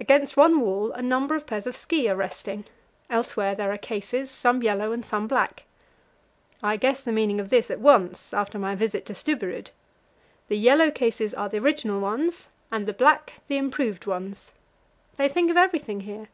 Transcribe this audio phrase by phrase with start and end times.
[0.00, 2.64] Against one wall a number of pairs of ski are resting;
[3.08, 5.62] elsewhere there are cases, some yellow and some black.
[6.60, 9.70] I guess the meaning of this at once, after my visit to Stubberud.
[10.48, 14.50] The yellow cases are the original ones, and the black the improved ones.
[15.14, 16.26] They think of everything here.